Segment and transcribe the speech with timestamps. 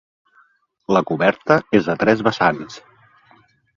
[0.95, 2.81] La coberta és a tres vessants.